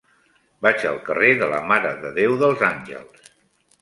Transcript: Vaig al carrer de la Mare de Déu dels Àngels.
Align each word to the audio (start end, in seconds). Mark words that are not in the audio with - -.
Vaig 0.65 0.85
al 0.93 0.97
carrer 1.11 1.29
de 1.41 1.49
la 1.53 1.61
Mare 1.73 1.91
de 2.07 2.13
Déu 2.19 2.39
dels 2.45 2.65
Àngels. 2.73 3.33